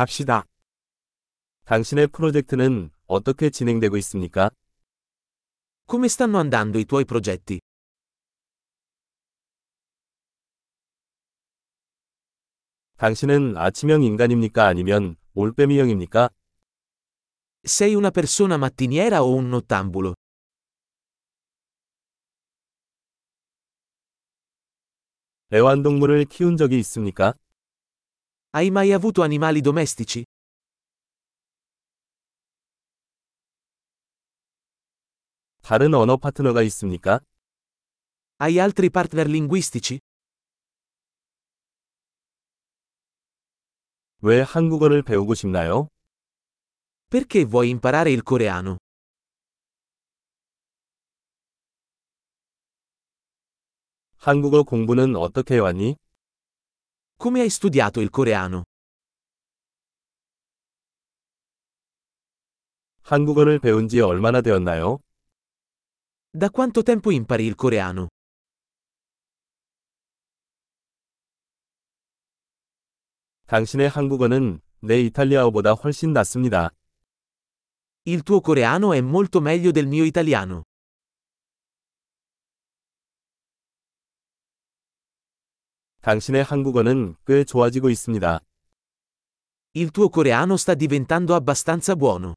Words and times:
갑시다. 0.00 0.46
당신의 1.66 2.06
프로젝트는 2.06 2.90
어떻게 3.06 3.50
진행되고 3.50 3.98
있습니까? 3.98 4.48
Come 5.90 6.06
stanno 6.06 6.38
andando 6.38 6.78
i 6.78 6.86
tuoi 6.86 7.04
progetti? 7.04 7.60
당신은 12.96 13.58
아침형 13.58 14.02
인간입니까? 14.02 14.64
아니면 14.64 15.16
올빼미형입니까? 15.34 16.30
Sei 17.66 17.94
una 17.94 18.10
persona 18.10 18.54
mattiniera 18.54 19.22
o 19.22 19.36
un 19.36 19.50
nottambulo? 19.50 20.14
애완동물을 25.52 26.24
키운 26.24 26.56
적이 26.56 26.78
있습니까? 26.78 27.34
Hai 28.52 28.68
mai 28.70 28.92
avuto 28.92 29.22
animali 29.22 29.60
domestici? 29.60 30.24
다른 35.62 35.94
언어 35.94 36.16
파트너가 36.16 36.62
있습니까? 36.62 37.20
Hai 38.40 38.58
altri 38.58 38.90
partner 38.90 39.28
linguistici? 39.28 40.00
왜 44.22 44.40
한국어를 44.40 45.02
배우고 45.02 45.34
싶나요? 45.34 45.88
Perché 47.08 47.44
vuoi 47.44 47.70
imparare 47.70 48.10
il 48.10 48.22
coreano? 48.24 48.78
한국어 54.18 54.62
공부는 54.64 55.16
어떻게 55.16 55.54
해왔니? 55.54 55.96
Come 57.20 57.42
hai 57.42 57.50
studiato 57.50 58.00
il 58.00 58.08
coreano? 58.08 58.62
한국어를 63.02 63.58
배운 63.58 63.88
지 63.88 64.00
얼마나 64.00 64.40
되었나요? 64.40 65.00
Da 66.32 66.48
quanto 66.48 66.82
tempo 66.82 67.10
impari 67.12 67.44
il 67.44 67.56
coreano? 67.56 68.08
당신의 73.48 73.90
한국어는 73.90 74.62
내 74.80 75.02
이탈리아어보다 75.02 75.72
훨씬 75.74 76.14
낫습니다. 76.14 76.70
Il 78.06 78.22
tuo 78.22 78.40
coreano 78.40 78.94
è 78.94 79.02
molto 79.02 79.42
meglio 79.42 79.72
del 79.72 79.86
mio 79.86 80.04
italiano. 80.04 80.62
당신의 86.00 86.44
한국어는 86.44 87.14
꽤 87.26 87.44
좋아지고 87.44 87.90
있습니다. 87.90 88.40
Il 89.74 89.90
tuo 89.90 90.08
coreano 90.08 90.54
sta 90.54 90.74
diventando 90.74 91.34
abbastanza 91.34 91.94
buono. 91.94 92.34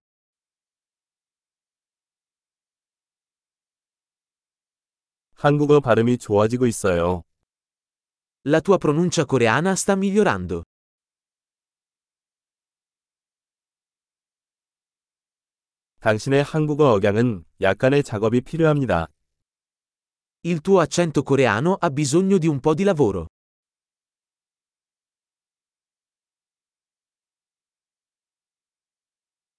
한국어 5.35 5.79
발음이 5.79 6.17
좋아지고 6.17 6.67
있어요. 6.67 7.23
La 8.45 8.59
tua 8.59 8.77
pronuncia 8.77 9.25
coreana 9.25 9.71
sta 9.71 9.95
migliorando. 9.95 10.63
당신의 16.01 16.43
한국어 16.43 16.91
억양은 16.91 17.45
약간의 17.61 18.03
작업이 18.03 18.41
필요합니다. 18.41 19.07
Il 20.43 20.59
tuo 20.59 20.81
accento 20.81 21.23
coreano 21.23 21.77
ha 21.79 21.89
bisogno 21.89 22.37
di 22.37 22.47
un 22.47 22.59
po' 22.59 22.73
di 22.73 22.83
lavoro. 22.83 23.27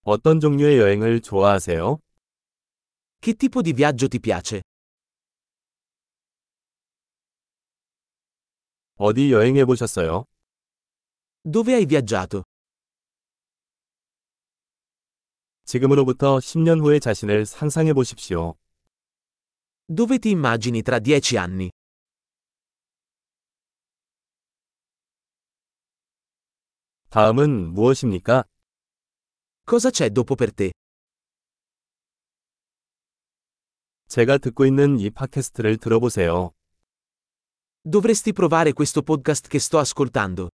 어떤 0.06 0.38
종류의 0.38 0.78
여행을 0.78 1.22
좋아하세요? 1.22 1.98
Che 3.22 3.32
tipo 3.34 3.62
di 3.62 3.72
viaggio 3.72 4.06
ti 4.06 4.18
piace? 4.18 4.60
어디 8.96 9.32
여행해 9.32 9.64
보셨어요? 9.64 10.24
Dove 11.42 11.72
hai 11.72 11.86
viaggiato? 11.86 12.42
지금으로부터 15.64 16.38
10년 16.38 16.80
후의 16.80 17.00
자신을 17.00 17.46
상상해 17.46 17.94
보십시오. 17.94 18.56
Dove 19.88 20.18
ti 20.18 20.30
immagini 20.32 20.82
tra 20.82 20.98
dieci 21.00 21.38
anni? 21.38 21.70
다음은 27.08 27.72
무엇입니까? 27.72 28.44
Cosa 29.63 29.89
c'è 29.91 30.09
dopo 30.09 30.35
per 30.35 30.53
te? 30.53 30.71
제가 34.07 34.39
듣고 34.39 34.65
있는 34.65 34.99
이 34.99 35.09
팟캐스트를 35.11 35.77
들어보세요. 35.77 36.51
Dovresti 37.81 38.33
provare 38.33 38.73
questo 38.73 39.03
podcast 39.03 39.47
che 39.47 39.59
sto 39.59 39.77
ascoltando. 39.77 40.49